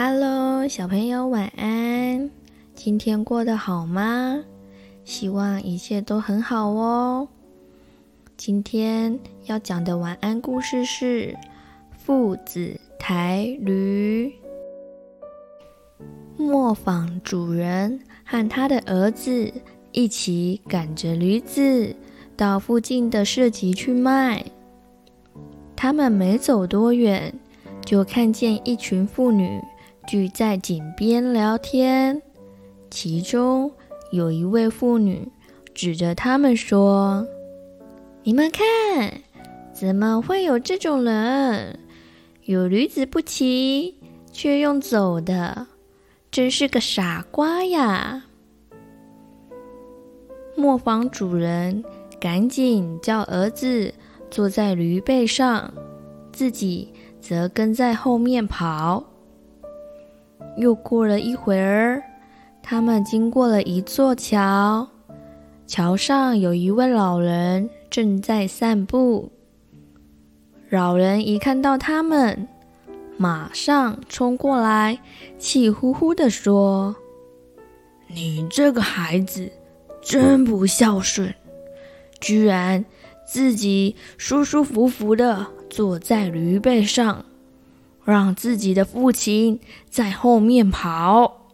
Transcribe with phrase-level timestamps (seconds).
[0.00, 2.30] Hello，小朋友，晚安。
[2.76, 4.44] 今天过得好吗？
[5.04, 7.26] 希望一切都很好哦。
[8.36, 11.32] 今天要讲的晚安故事是
[11.98, 14.32] 《父子抬驴》。
[16.36, 19.52] 磨坊主人和他的儿子
[19.90, 21.96] 一起赶着驴子
[22.36, 24.44] 到附近的市集去卖。
[25.74, 27.34] 他们没走多远，
[27.84, 29.60] 就看见一群妇女。
[30.08, 32.22] 聚在井边聊天，
[32.90, 33.70] 其中
[34.10, 35.30] 有一位妇女
[35.74, 37.28] 指着他们说
[38.24, 38.64] ：“你们看，
[39.70, 41.78] 怎么会有这种人？
[42.44, 43.96] 有驴子不骑，
[44.32, 45.66] 却用走的，
[46.30, 48.24] 真是个傻瓜呀！”
[50.56, 51.84] 磨坊主人
[52.18, 53.92] 赶紧叫儿子
[54.30, 55.70] 坐在驴背上，
[56.32, 59.04] 自己则跟在后面跑。
[60.58, 62.02] 又过了一会儿，
[62.62, 64.88] 他们经过了一座桥，
[65.66, 69.30] 桥上有一位老人正在散步。
[70.68, 72.48] 老人一看到他们，
[73.16, 74.98] 马上冲过来，
[75.38, 76.94] 气呼呼地说
[78.12, 79.50] ：“你这个孩子
[80.02, 81.32] 真不孝顺，
[82.20, 82.84] 居然
[83.24, 87.24] 自己舒舒服服地坐在驴背上。”
[88.10, 91.52] 让自己的父亲在后面跑。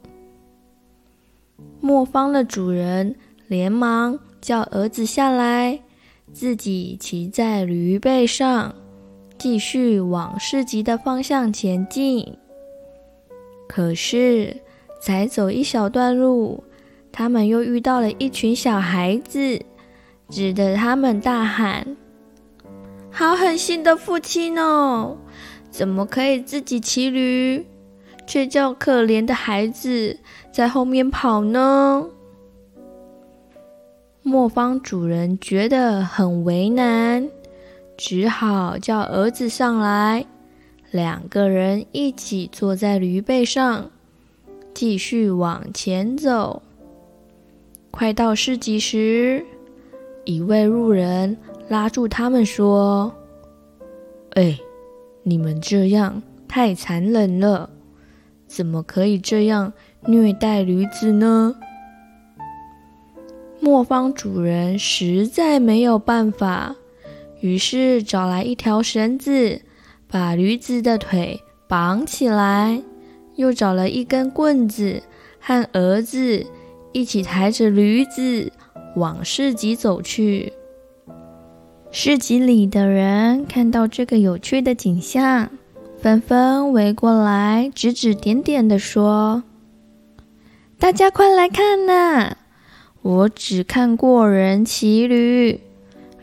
[1.81, 3.17] 磨坊的主人
[3.49, 5.81] 连忙叫儿子下来，
[6.33, 8.73] 自己骑在驴背上，
[9.37, 12.37] 继续往市集的方向前进。
[13.69, 14.57] 可是，
[15.03, 16.63] 才走一小段路，
[17.11, 19.61] 他们又遇到了一群小孩子，
[20.29, 21.97] 指着他们大喊
[23.11, 25.17] ：“好狠心的父亲哦！”
[25.75, 27.67] 怎么可以自己骑驴，
[28.29, 30.21] 却叫可怜的孩子
[30.53, 32.07] 在后面跑呢？
[34.23, 37.29] 磨坊主人觉得很为难，
[37.97, 40.25] 只好叫儿子上来，
[40.93, 43.91] 两个人一起坐在驴背上，
[44.73, 46.63] 继续往前走。
[47.91, 49.45] 快到市集时，
[50.25, 51.37] 一位路人
[51.69, 53.13] 拉住他们说
[54.39, 54.57] ：“哎。”
[55.27, 57.71] 你们这样太残忍了，
[58.47, 59.73] 怎么可以这样
[60.07, 61.57] 虐待驴子呢？
[63.59, 66.77] 磨坊主人实在没有办法，
[67.41, 69.63] 于是找来一条绳子，
[70.07, 72.83] 把驴子的腿绑起来，
[73.37, 75.03] 又找了一根棍子，
[75.41, 76.45] 和儿子
[76.93, 78.53] 一起抬着驴子
[78.97, 80.53] 往市集走去。
[81.97, 85.49] 市集里的人看到这个有趣的景象，
[85.97, 89.45] 纷纷围过来，指指点点地说
[90.77, 92.37] ：“大家快来看呐！
[93.01, 95.61] 我只看过人骑驴，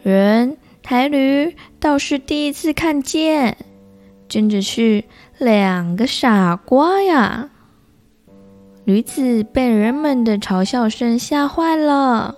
[0.04, 3.56] 人抬驴倒是第一次看见，
[4.28, 5.06] 真的是
[5.38, 7.50] 两个傻瓜呀！”
[8.84, 12.36] 驴子被人们的嘲笑声吓坏了。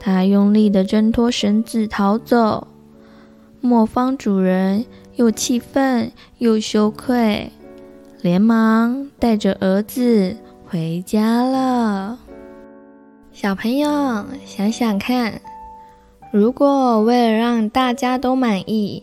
[0.00, 2.66] 他用力地挣脱绳子逃走，
[3.60, 4.86] 磨坊主人
[5.16, 7.50] 又气愤又羞愧，
[8.22, 10.36] 连忙带着儿子
[10.66, 12.18] 回家了。
[13.32, 15.40] 小朋友想想看，
[16.32, 19.02] 如果为了让大家都满意，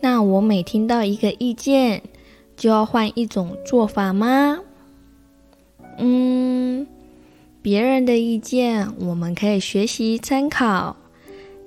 [0.00, 2.02] 那我每听到一个意见，
[2.56, 4.58] 就要换一种做法吗？
[5.98, 6.43] 嗯。
[7.64, 10.96] 别人的意见我们可以学习参考，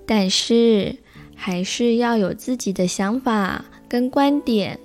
[0.06, 0.98] 但是
[1.34, 4.80] 还是要有自己的想法跟观点。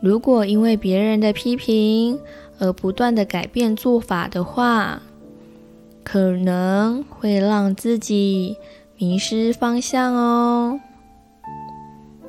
[0.00, 2.20] 如果因为别人的批评
[2.60, 5.02] 而不断的改变做法的话，
[6.04, 8.56] 可能会让自己
[8.96, 10.80] 迷失方向哦。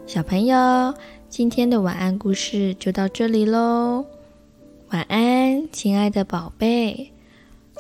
[0.08, 0.96] 小朋友，
[1.30, 4.04] 今天的晚安故事就到这里喽，
[4.90, 7.12] 晚安，亲爱的宝贝。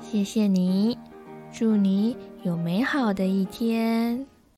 [0.00, 0.96] 谢谢你，
[1.52, 4.26] 祝你有美好的一天。